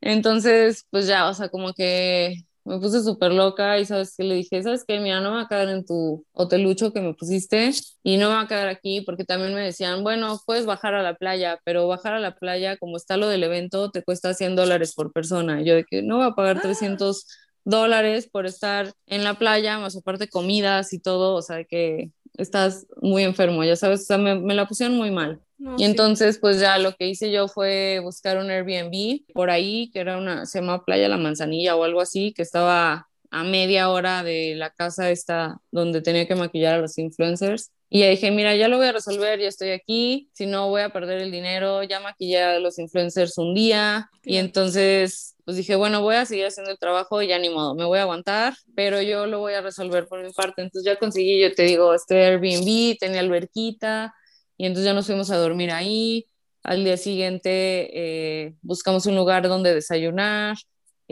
[0.00, 4.36] Entonces, pues ya, o sea, como que me puse súper loca y sabes que le
[4.36, 7.72] dije, sabes qué, mira, no me va a quedar en tu hotelucho que me pusiste
[8.04, 11.02] y no me va a quedar aquí porque también me decían, bueno, puedes bajar a
[11.02, 14.54] la playa, pero bajar a la playa, como está lo del evento, te cuesta 100
[14.54, 15.60] dólares por persona.
[15.60, 17.26] Y yo de que no voy a pagar 300
[17.64, 22.86] dólares por estar en la playa, más aparte comidas y todo, o sea, que estás
[23.02, 25.40] muy enfermo, ya sabes, o sea, me, me la pusieron muy mal.
[25.58, 25.84] No, Y sí.
[25.84, 30.18] entonces, pues ya lo que hice yo fue buscar un Airbnb por ahí, que era
[30.18, 34.54] una, se llama Playa La Manzanilla o algo así, que estaba a media hora de
[34.56, 37.70] la casa esta donde tenía que maquillar a los influencers.
[37.92, 40.82] Y ya dije, mira, ya lo voy a resolver, ya estoy aquí, si no voy
[40.82, 44.08] a perder el dinero, ya maquillé a los influencers un día.
[44.22, 47.74] Y entonces, pues dije, bueno, voy a seguir haciendo el trabajo y ya ni modo,
[47.74, 50.62] me voy a aguantar, pero yo lo voy a resolver por mi parte.
[50.62, 54.14] Entonces ya conseguí, yo te digo, este Airbnb, tenía alberquita,
[54.56, 56.26] y entonces ya nos fuimos a dormir ahí.
[56.62, 57.50] Al día siguiente
[57.92, 60.56] eh, buscamos un lugar donde desayunar.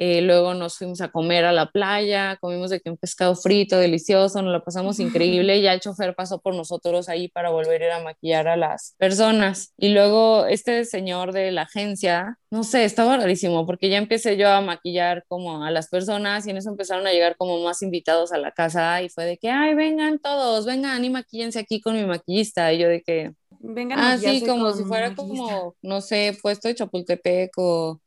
[0.00, 3.76] Eh, luego nos fuimos a comer a la playa, comimos de que un pescado frito
[3.78, 5.60] delicioso, nos lo pasamos increíble.
[5.60, 8.94] Ya el chofer pasó por nosotros ahí para volver a ir a maquillar a las
[8.96, 9.74] personas.
[9.76, 14.48] Y luego este señor de la agencia, no sé, estaba rarísimo porque ya empecé yo
[14.48, 18.30] a maquillar como a las personas y en eso empezaron a llegar como más invitados
[18.32, 21.96] a la casa y fue de que, ay, vengan todos, vengan y maquillense aquí con
[21.96, 22.72] mi maquillista.
[22.72, 26.74] Y yo de que, Vengan Ah, sí, como si fuera como, no sé, puesto de
[26.76, 28.00] Chapultepec o,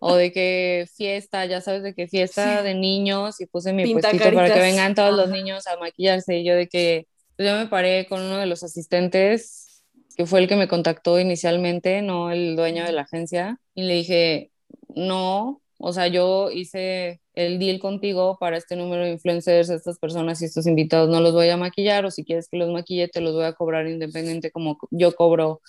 [0.00, 2.64] o de que fiesta, ya sabes, de que fiesta Sí.
[2.64, 4.60] de niños y puse mi Pinta puestito para que caritas.
[4.62, 5.34] vengan todos los Ajá.
[5.36, 6.38] niños a maquillarse.
[6.38, 9.82] Y yo de que, pues yo me paré con uno de los asistentes,
[10.16, 13.94] que fue el que me contactó inicialmente, no el dueño de la agencia, y le
[13.94, 14.50] dije,
[14.94, 20.40] no, o sea, yo hice el deal contigo para este número de influencers, estas personas
[20.42, 23.20] y estos invitados no los voy a maquillar o si quieres que los maquille te
[23.20, 25.60] los voy a cobrar independiente como yo cobro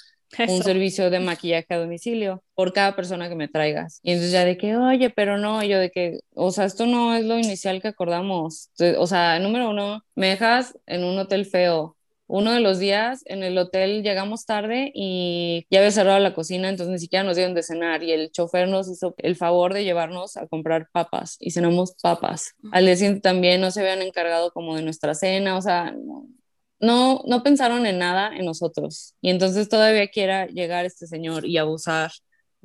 [0.48, 4.00] un servicio de maquillaje a domicilio por cada persona que me traigas.
[4.04, 7.16] Y entonces ya de que, oye, pero no, yo de que, o sea, esto no
[7.16, 8.70] es lo inicial que acordamos.
[8.98, 11.96] O sea, número uno, me dejas en un hotel feo
[12.28, 16.70] uno de los días en el hotel llegamos tarde y ya había cerrado la cocina,
[16.70, 19.84] entonces ni siquiera nos dieron de cenar y el chofer nos hizo el favor de
[19.84, 22.56] llevarnos a comprar papas y cenamos papas.
[22.72, 25.94] Al día siguiente también no se habían encargado como de nuestra cena, o sea,
[26.80, 29.16] no, no pensaron en nada en nosotros.
[29.22, 32.12] Y entonces todavía quiera llegar este señor y abusar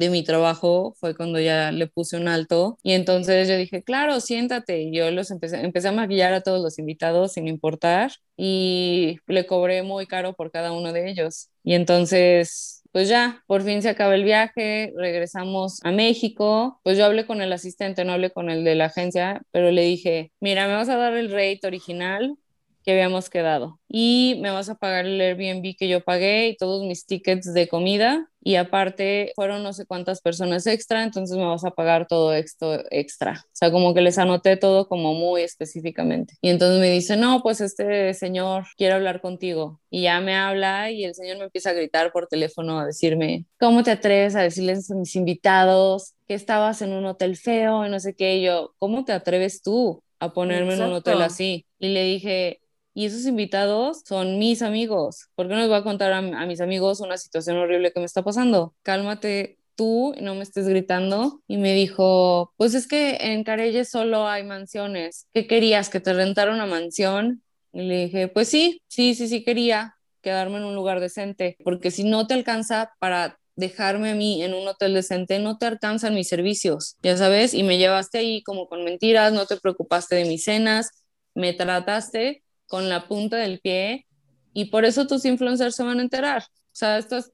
[0.00, 4.20] de mi trabajo fue cuando ya le puse un alto y entonces yo dije, claro,
[4.20, 4.80] siéntate.
[4.82, 9.44] Y yo los empecé, empecé a maquillar a todos los invitados sin importar y le
[9.46, 11.50] cobré muy caro por cada uno de ellos.
[11.62, 17.04] Y entonces pues ya, por fin se acaba el viaje, regresamos a México, pues yo
[17.04, 20.66] hablé con el asistente, no hablé con el de la agencia, pero le dije, mira,
[20.66, 22.36] me vas a dar el rate original
[22.84, 26.84] que habíamos quedado y me vas a pagar el Airbnb que yo pagué y todos
[26.84, 31.64] mis tickets de comida y aparte fueron no sé cuántas personas extra, entonces me vas
[31.64, 33.44] a pagar todo esto extra.
[33.44, 36.34] O sea, como que les anoté todo como muy específicamente.
[36.40, 39.80] Y entonces me dice, no, pues este señor quiere hablar contigo.
[39.90, 43.44] Y ya me habla y el señor me empieza a gritar por teléfono a decirme,
[43.58, 47.90] ¿cómo te atreves a decirles a mis invitados que estabas en un hotel feo y
[47.90, 48.36] no sé qué?
[48.36, 51.66] Y yo, ¿cómo te atreves tú a ponerme en un hotel así?
[51.78, 52.59] Y le dije,
[52.94, 55.28] y esos invitados son mis amigos.
[55.34, 58.06] ¿Por qué no les voy a contar a, mis amigos una situación horrible que me
[58.06, 58.74] está pasando?
[58.82, 61.40] Cálmate tú, no me estés gritando.
[61.46, 65.26] Y me dijo, pues es que en Carelles solo hay mansiones.
[65.32, 65.88] ¿Qué querías?
[65.88, 67.42] ¿Que te rentara una mansión?
[67.72, 71.90] Y le dije, pues sí, sí, sí, sí quería quedarme en un lugar decente, porque
[71.90, 76.14] si no te alcanza para dejarme a mí en un hotel decente, no te alcanzan
[76.14, 80.24] mis servicios, ya sabes, y me llevaste ahí como con mentiras, no te preocupaste de
[80.24, 80.90] mis cenas,
[81.34, 84.06] me trataste con la punta del pie
[84.52, 86.42] y por eso tus influencers se van a enterar.
[86.42, 87.32] O sea, estás,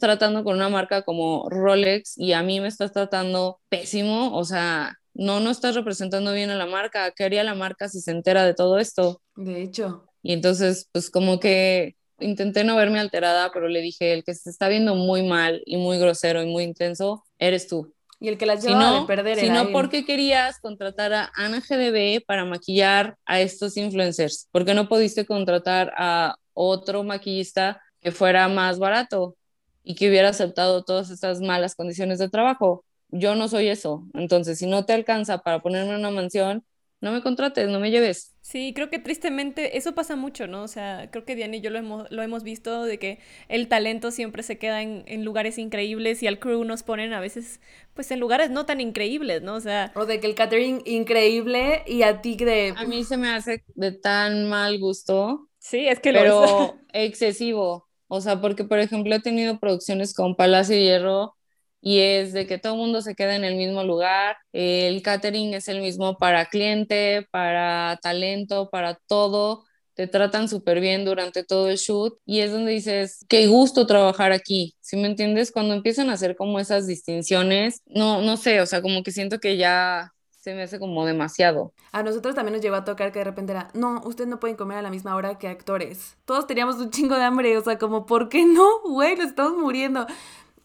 [0.00, 4.96] tratando con una marca como Rolex y a mí me estás tratando pésimo, o sea,
[5.12, 7.10] no, no estás representando bien a la marca.
[7.10, 9.20] ¿Qué haría la marca si se entera de todo esto?
[9.36, 10.06] De hecho.
[10.22, 14.48] Y entonces, pues como que intenté no verme alterada, pero le dije, el que se
[14.48, 17.92] está viendo muy mal y muy grosero y muy intenso, eres tú.
[18.20, 21.60] Y el que las lleva a perder Si no, ¿por qué querías contratar a Ana
[21.60, 24.48] GDB para maquillar a estos influencers?
[24.50, 29.36] ¿Por qué no pudiste contratar a otro maquillista que fuera más barato
[29.84, 32.84] y que hubiera aceptado todas estas malas condiciones de trabajo?
[33.10, 34.04] Yo no soy eso.
[34.14, 36.64] Entonces, si no te alcanza para ponerme en una mansión,
[37.00, 38.34] no me contrates, no me lleves.
[38.40, 40.62] Sí, creo que tristemente eso pasa mucho, ¿no?
[40.62, 43.68] O sea, creo que Diana y yo lo hemos, lo hemos visto de que el
[43.68, 47.60] talento siempre se queda en, en, lugares increíbles y al crew nos ponen a veces,
[47.94, 49.54] pues, en lugares no tan increíbles, ¿no?
[49.54, 49.92] O sea...
[49.94, 52.74] O de que el catering increíble y a ti de...
[52.76, 55.48] A mí se me hace de tan mal gusto.
[55.58, 57.88] Sí, es que pero lo excesivo.
[58.08, 61.37] O sea, porque, por ejemplo, he tenido producciones con Palacio de Hierro
[61.80, 65.54] y es de que todo el mundo se queda en el mismo lugar, el catering
[65.54, 69.64] es el mismo para cliente, para talento, para todo,
[69.98, 74.30] te tratan súper bien durante todo el shoot y es donde dices, qué gusto trabajar
[74.30, 75.50] aquí, ¿sí me entiendes?
[75.50, 79.40] Cuando empiezan a hacer como esas distinciones, no, no sé, o sea, como que siento
[79.40, 81.72] que ya se me hace como demasiado.
[81.90, 84.56] A nosotros también nos llegó a tocar que de repente era, no, ustedes no pueden
[84.56, 86.16] comer a la misma hora que actores.
[86.24, 88.80] Todos teníamos un chingo de hambre, o sea, como, ¿por qué no?
[88.84, 90.06] Güey, nos estamos muriendo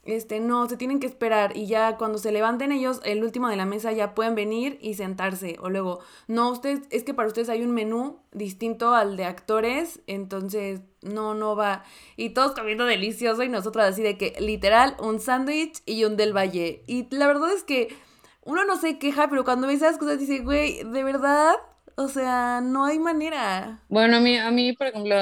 [0.05, 3.55] este, no, se tienen que esperar y ya cuando se levanten ellos, el último de
[3.55, 5.57] la mesa ya pueden venir y sentarse.
[5.61, 10.01] O luego, no, ustedes, es que para ustedes hay un menú distinto al de actores,
[10.07, 11.83] entonces no, no va.
[12.17, 16.35] Y todos comiendo delicioso y nosotros así de que literal un sándwich y un del
[16.35, 16.83] valle.
[16.85, 17.95] Y la verdad es que
[18.43, 21.55] uno no se queja, pero cuando ve esas cosas dice, güey, de verdad,
[21.95, 23.83] o sea, no hay manera.
[23.89, 25.15] Bueno, a mí, a mí por ejemplo,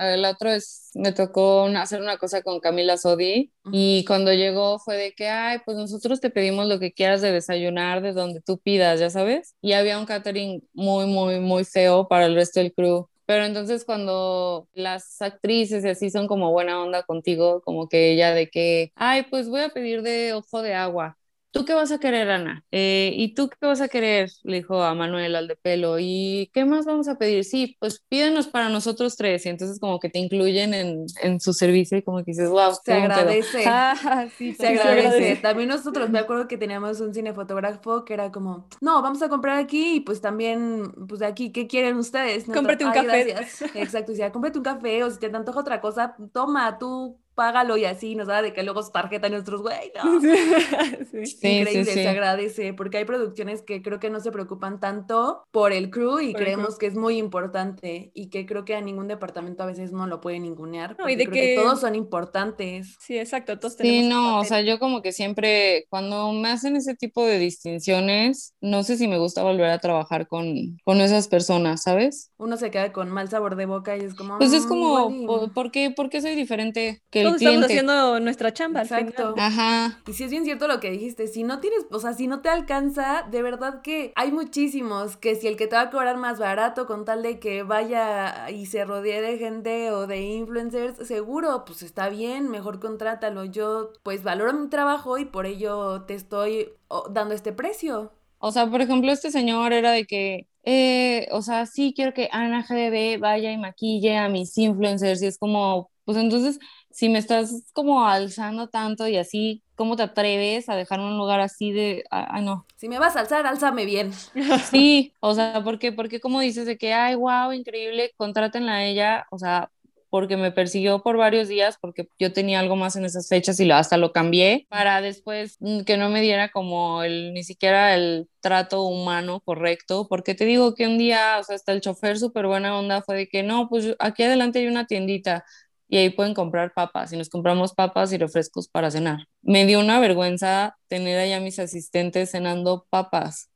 [0.00, 4.96] el otro es, me tocó hacer una cosa con Camila Sodi y cuando llegó fue
[4.96, 8.58] de que, ay, pues nosotros te pedimos lo que quieras de desayunar, de donde tú
[8.58, 9.54] pidas, ya sabes.
[9.60, 13.08] Y había un catering muy, muy, muy feo para el resto del crew.
[13.26, 18.32] Pero entonces cuando las actrices y así son como buena onda contigo, como que ella
[18.32, 21.18] de que, ay, pues voy a pedir de ojo de agua.
[21.56, 22.64] ¿Tú qué vas a querer, Ana?
[22.70, 24.30] Eh, ¿Y tú qué vas a querer?
[24.42, 25.98] Le dijo a Manuel al de pelo.
[25.98, 27.44] ¿Y qué más vamos a pedir?
[27.44, 29.46] Sí, pues pídenos para nosotros tres.
[29.46, 32.72] Y entonces como que te incluyen en, en su servicio y como que dices, wow.
[32.84, 33.64] Se agradece.
[33.78, 35.36] Ah, sí, se, agradece.
[35.36, 39.58] También nosotros, me acuerdo que teníamos un cinefotógrafo que era como, no, vamos a comprar
[39.58, 42.44] aquí y pues también, pues de aquí, ¿qué quieren ustedes?
[42.44, 43.34] Cómprate un café.
[43.74, 47.76] Exacto, o sea, cómprate un café o si te antoja otra cosa, toma, tú págalo
[47.76, 50.20] y así, nos da de que luego su tarjeta nuestros, güey, no.
[51.12, 51.60] Sí.
[51.60, 51.92] Increíble, sí, sí.
[52.02, 56.18] se agradece, porque hay producciones que creo que no se preocupan tanto por el crew
[56.20, 59.66] y Por creemos que es muy importante y que creo que a ningún departamento a
[59.66, 61.40] veces no lo pueden ningunear, No, porque y de creo que...
[61.54, 62.96] que- todos son importantes.
[63.00, 66.48] Sí, exacto, todos Sí, tenemos un no, o sea, yo como que siempre, cuando me
[66.48, 71.00] hacen ese tipo de distinciones, no sé si me gusta volver a trabajar con, con
[71.00, 72.30] esas personas, ¿sabes?
[72.38, 74.38] Uno se queda con mal sabor de boca y es como...
[74.38, 75.26] Pues es "Mm, como, igual y-".
[75.26, 77.66] ¿por, por qué, por qué soy diferente que Todos estamos cliente?
[77.66, 79.14] haciendo nuestra chamba al final.
[79.14, 79.34] Exacto.
[79.36, 82.28] Ajá, Y sí es bien cierto lo que dijiste, si no tienes, o sea, si
[82.28, 85.90] no te alcanza, de verdad que hay muchísimos que si el que te va a
[85.90, 90.20] cobrar más barato con tal de que vaya y se rodee de gente o de
[90.22, 93.44] influencers, seguro, pues está bien, mejor contrátalo.
[93.44, 96.70] Yo pues valoro mi trabajo y por ello te estoy
[97.10, 98.12] dando este precio.
[98.38, 102.28] O sea, por ejemplo, este señor era de que, eh, o sea, sí quiero que
[102.32, 106.58] Ana GDB vaya y maquille a mis influencers y es como, pues entonces,
[106.96, 111.40] si me estás como alzando tanto y así, ¿cómo te atreves a dejarme un lugar
[111.40, 112.64] así de, ah, ah, no?
[112.76, 114.12] Si me vas a alzar, álzame bien.
[114.70, 119.26] Sí, o sea, porque, porque como dices de que, ay, wow, increíble, contrátenla a ella,
[119.30, 119.70] o sea,
[120.08, 123.66] porque me persiguió por varios días, porque yo tenía algo más en esas fechas y
[123.66, 127.94] lo, hasta lo cambié para después mm, que no me diera como el, ni siquiera
[127.94, 132.18] el trato humano correcto, porque te digo que un día, o sea, hasta el chofer
[132.18, 135.44] súper buena onda fue de que, no, pues aquí adelante hay una tiendita
[135.88, 139.26] y ahí pueden comprar papas y nos compramos papas y refrescos para cenar.
[139.42, 143.50] Me dio una vergüenza tener allá a mis asistentes cenando papas.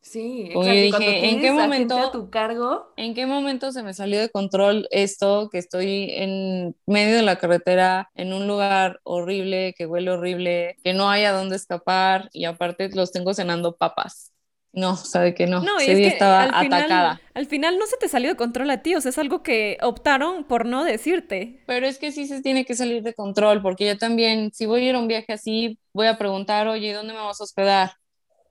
[0.00, 0.74] Sí, Como exacto.
[0.74, 3.92] yo y cuando dije, ¿en qué momento- a tu cargo, ¿En qué momento se me
[3.92, 9.74] salió de control esto, que estoy en medio de la carretera, en un lugar horrible,
[9.76, 14.32] que huele horrible, que no hay a dónde escapar y aparte los tengo cenando papas?
[14.76, 17.20] No, sabe que no, No, y es que estaba al final, atacada.
[17.32, 19.78] al final no se te salió de control a ti, o sea, es algo que
[19.80, 21.62] optaron por no decirte.
[21.66, 24.82] Pero es que sí se tiene que salir de control, porque yo también, si voy
[24.82, 27.92] a ir a un viaje así, voy a preguntar, oye, ¿dónde me vas a hospedar?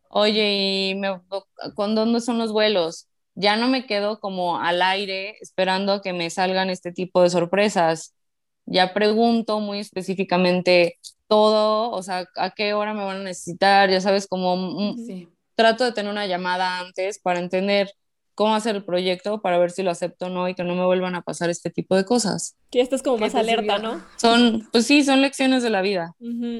[0.09, 1.21] Oye, ¿y me,
[1.75, 3.07] con dónde son los vuelos?
[3.35, 7.29] Ya no me quedo como al aire esperando a que me salgan este tipo de
[7.29, 8.15] sorpresas.
[8.65, 14.01] Ya pregunto muy específicamente todo, o sea, a qué hora me van a necesitar, ya
[14.01, 15.27] sabes, como sí.
[15.56, 17.91] Trato de tener una llamada antes para entender
[18.36, 20.86] cómo hacer el proyecto, para ver si lo acepto o no y que no me
[20.86, 22.56] vuelvan a pasar este tipo de cosas.
[22.75, 23.93] Que ya estás como más alerta, sirvió.
[23.93, 24.05] ¿no?
[24.17, 26.13] Son, pues sí, son lecciones de la vida.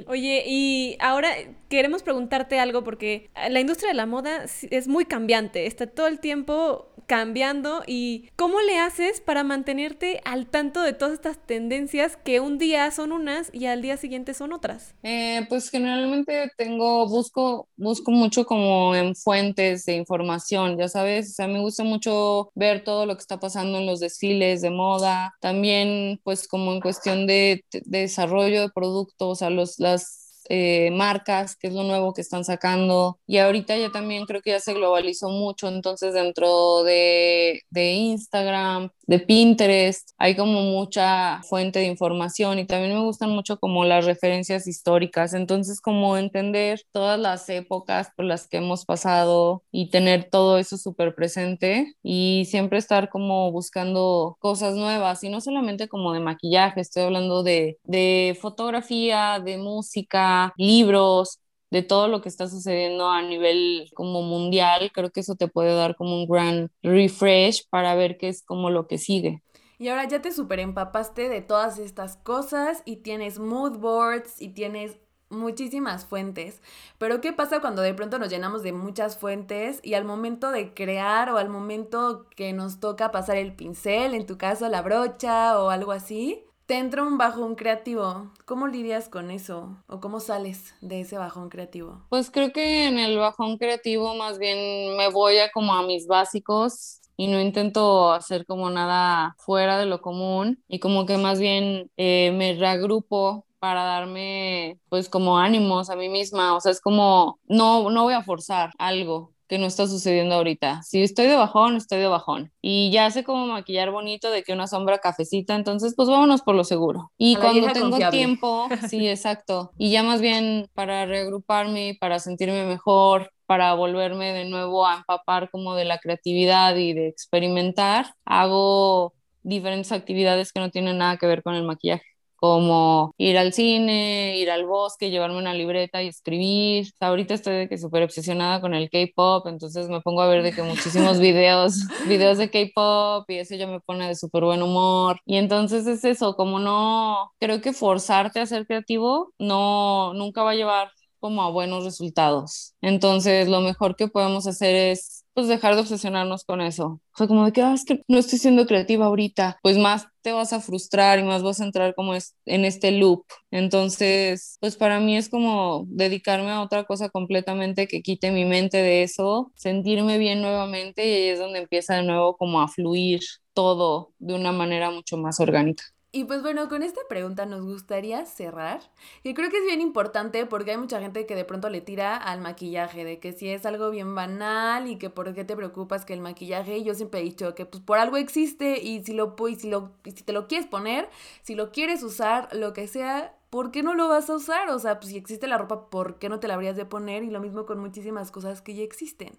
[0.08, 1.28] Oye, y ahora
[1.68, 6.22] queremos preguntarte algo porque la industria de la moda es muy cambiante, está todo el
[6.22, 12.40] tiempo cambiando y ¿cómo le haces para mantenerte al tanto de todas estas tendencias que
[12.40, 14.96] un día son unas y al día siguiente son otras?
[15.04, 21.34] Eh, pues generalmente tengo, busco, busco mucho como en fuentes de información, ya sabes, o
[21.34, 25.36] sea, me gusta mucho ver todo lo que está pasando en los desfiles de moda,
[25.42, 30.92] también pues como en cuestión de, de desarrollo de productos, o sea, los, las eh,
[30.92, 33.20] marcas, que es lo nuevo que están sacando.
[33.28, 38.90] Y ahorita ya también creo que ya se globalizó mucho, entonces dentro de, de Instagram,
[39.08, 44.06] de Pinterest, hay como mucha fuente de información y también me gustan mucho como las
[44.06, 50.30] referencias históricas, entonces como entender todas las épocas por las que hemos pasado y tener
[50.30, 56.14] todo eso súper presente y siempre estar como buscando cosas nuevas y no solamente como
[56.14, 61.40] de maquillaje, estoy hablando de, de fotografía, de música, libros,
[61.72, 65.76] de todo lo que está sucediendo a nivel como mundial, creo que eso te puede
[65.76, 69.44] dar como un gran refresh para ver qué es como lo que sigue.
[69.78, 74.50] Y ahora ya te super empapaste de todas estas cosas y tienes mood boards y
[74.50, 74.98] tienes
[75.30, 76.62] muchísimas fuentes.
[76.98, 80.74] Pero ¿qué pasa cuando de pronto nos llenamos de muchas fuentes y al momento de
[80.74, 85.60] crear o al momento que nos toca pasar el pincel, en tu caso la brocha
[85.60, 88.32] o algo así, te entra un bajón creativo?
[88.46, 89.78] ¿Cómo lidias con eso?
[89.88, 92.02] ¿O cómo sales de ese bajón creativo?
[92.10, 96.08] Pues creo que en el bajón creativo más bien me voy a como a mis
[96.08, 101.40] básicos y no intento hacer como nada fuera de lo común y como que más
[101.40, 106.82] bien eh, me reagrupo para darme pues como ánimos a mí misma, o sea, es
[106.82, 110.82] como no, no voy a forzar algo que no está sucediendo ahorita.
[110.84, 112.52] Si estoy de bajón, estoy de bajón.
[112.62, 116.56] Y ya sé cómo maquillar bonito de que una sombra cafecita, entonces pues vámonos por
[116.56, 117.12] lo seguro.
[117.18, 118.18] Y cuando tengo confiable.
[118.18, 119.72] tiempo, sí, exacto.
[119.78, 125.50] Y ya más bien para reagruparme, para sentirme mejor, para volverme de nuevo a empapar
[125.52, 131.28] como de la creatividad y de experimentar, hago diferentes actividades que no tienen nada que
[131.28, 132.15] ver con el maquillaje.
[132.36, 136.88] Como ir al cine, ir al bosque, llevarme una libreta y escribir.
[137.00, 140.52] Ahorita estoy de que súper obsesionada con el K-pop, entonces me pongo a ver de
[140.54, 141.76] que muchísimos videos,
[142.08, 145.20] videos de K-pop y eso ya me pone de súper buen humor.
[145.26, 150.52] Y entonces es eso, como no, creo que forzarte a ser creativo no, nunca va
[150.52, 150.90] a llevar
[151.26, 152.76] como a buenos resultados.
[152.82, 156.86] Entonces, lo mejor que podemos hacer es pues dejar de obsesionarnos con eso.
[156.86, 160.32] O sea, como de que, ah, es no estoy siendo creativa ahorita, pues más te
[160.34, 163.26] vas a frustrar y más vas a entrar como es, en este loop.
[163.50, 168.78] Entonces, pues para mí es como dedicarme a otra cosa completamente que quite mi mente
[168.78, 173.22] de eso, sentirme bien nuevamente y ahí es donde empieza de nuevo como a fluir
[173.54, 175.86] todo de una manera mucho más orgánica.
[176.16, 178.80] Y pues bueno, con esta pregunta nos gustaría cerrar,
[179.22, 182.16] que creo que es bien importante porque hay mucha gente que de pronto le tira
[182.16, 186.06] al maquillaje, de que si es algo bien banal y que por qué te preocupas
[186.06, 189.36] que el maquillaje, yo siempre he dicho que pues por algo existe y si lo
[189.50, 191.10] y si lo y si te lo quieres poner,
[191.44, 194.68] si lo quieres usar, lo que sea, ¿por qué no lo vas a usar?
[194.68, 197.24] O sea, pues si existe la ropa, ¿por qué no te la habrías de poner?
[197.24, 199.32] Y lo mismo con muchísimas cosas que ya existen.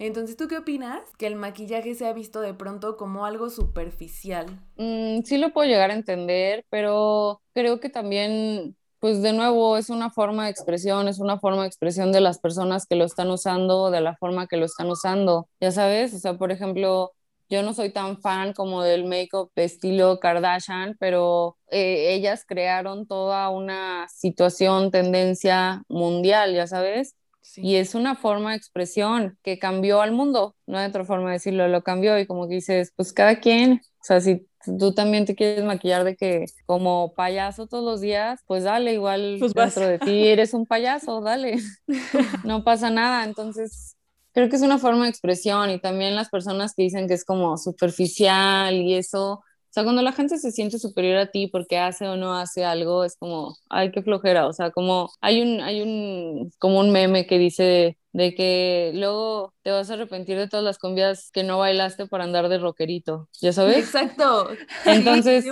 [0.00, 1.02] Entonces, ¿tú qué opinas?
[1.18, 4.46] Que el maquillaje se ha visto de pronto como algo superficial.
[4.76, 9.88] Mm, sí lo puedo llegar a entender, pero creo que también pues de nuevo es
[9.88, 13.30] una forma de expresión, es una forma de expresión de las personas que lo están
[13.30, 15.48] usando, de la forma que lo están usando.
[15.60, 17.12] Ya sabes, o sea, por ejemplo,
[17.50, 23.50] yo no soy tan fan como del make-up estilo Kardashian, pero eh, ellas crearon toda
[23.50, 27.16] una situación, tendencia mundial, ya sabes.
[27.56, 31.34] Y es una forma de expresión que cambió al mundo, no hay otra forma de
[31.34, 34.46] decirlo, lo cambió y como que dices, pues cada quien, o sea, si
[34.78, 39.38] tú también te quieres maquillar de que como payaso todos los días, pues dale, igual
[39.40, 41.58] pues dentro de ti eres un payaso, dale,
[42.44, 43.96] no pasa nada, entonces
[44.40, 47.24] creo que es una forma de expresión y también las personas que dicen que es
[47.24, 51.78] como superficial y eso, o sea, cuando la gente se siente superior a ti porque
[51.78, 55.60] hace o no hace algo, es como, ay, qué flojera, o sea, como hay un,
[55.60, 60.48] hay un, como un meme que dice de que luego te vas a arrepentir de
[60.48, 63.78] todas las cumbias que no bailaste por andar de rockerito, ¿ya sabes?
[63.78, 64.48] Exacto.
[64.86, 65.44] Entonces,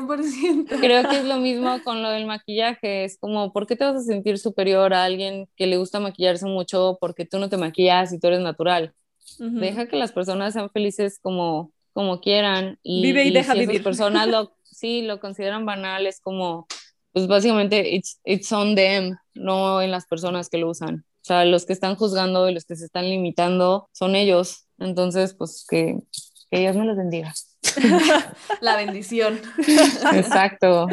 [0.81, 3.95] creo que es lo mismo con lo del maquillaje, es como, ¿por qué te vas
[3.97, 8.13] a sentir superior a alguien que le gusta maquillarse mucho porque tú no te maquillas
[8.13, 8.95] y tú eres natural?
[9.39, 13.83] Deja que las personas sean felices como, como quieran y, Vive y, deja si vivir.
[13.83, 16.69] personas lo, sí, lo consideran banal, es como,
[17.13, 21.05] pues básicamente it's, it's on them, no en las personas que lo usan.
[21.23, 24.69] O sea, los que están juzgando y los que se están limitando son ellos.
[24.79, 25.99] Entonces, pues que,
[26.53, 27.35] que Dios me los bendiga.
[28.61, 29.41] La bendición.
[30.15, 30.87] Exacto.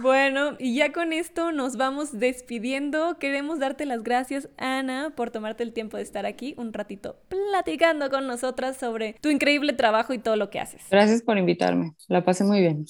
[0.00, 3.18] Bueno, y ya con esto nos vamos despidiendo.
[3.18, 8.10] Queremos darte las gracias, Ana, por tomarte el tiempo de estar aquí un ratito platicando
[8.10, 10.82] con nosotras sobre tu increíble trabajo y todo lo que haces.
[10.90, 11.94] Gracias por invitarme.
[12.08, 12.84] La pasé muy bien.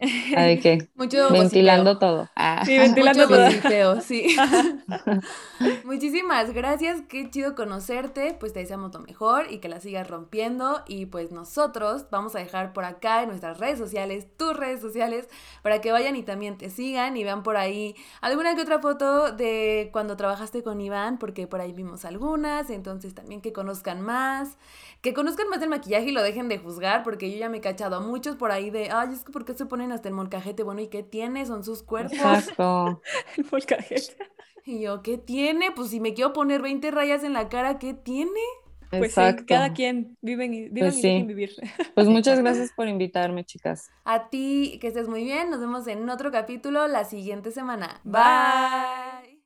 [0.00, 0.88] ¿De qué?
[0.94, 2.28] Mucho ventilando todo.
[2.34, 2.62] Ah.
[2.64, 4.00] Sí, ventilando Mucho todo.
[4.00, 4.34] sí.
[5.84, 10.82] Muchísimas gracias, qué chido conocerte, pues te deseamos lo mejor y que la sigas rompiendo
[10.86, 15.28] y pues nosotros vamos a dejar por acá en nuestras redes sociales, tus redes sociales,
[15.62, 19.32] para que vayan y también te sigan y vean por ahí alguna que otra foto
[19.32, 24.56] de cuando trabajaste con Iván, porque por ahí vimos algunas, entonces también que conozcan más,
[25.00, 27.60] que conozcan más el maquillaje y lo dejen de juzgar, porque yo ya me he
[27.60, 30.14] cachado a muchos por ahí de, ay, es que ¿por qué se ponen hasta el
[30.14, 30.62] molcajete?
[30.62, 31.46] Bueno, ¿y qué tiene?
[31.46, 32.12] Son sus cuerpos.
[32.14, 33.00] Exacto.
[33.36, 34.16] El molcajete.
[34.64, 35.70] Y yo, ¿qué tiene?
[35.72, 38.30] Pues si me quiero poner 20 rayas en la cara, ¿qué tiene?
[38.98, 39.44] Pues sí, Exacto.
[39.46, 41.08] cada quien viven y, vivan Pues y sí.
[41.08, 41.50] dejen vivir.
[41.94, 43.92] Pues muchas gracias por invitarme, chicas.
[44.04, 45.50] A ti, que estés muy bien.
[45.50, 48.00] Nos vemos en otro capítulo la siguiente semana.
[48.04, 49.39] Bye.